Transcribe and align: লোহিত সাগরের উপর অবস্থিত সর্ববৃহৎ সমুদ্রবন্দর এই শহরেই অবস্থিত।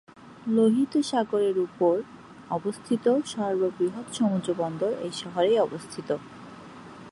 লোহিত 0.47 0.93
সাগরের 1.01 1.57
উপর 1.59 1.95
অবস্থিত 2.49 3.05
সর্ববৃহৎ 3.25 4.07
সমুদ্রবন্দর 4.13 4.91
এই 5.05 5.13
শহরেই 5.21 5.57
অবস্থিত। 5.57 6.09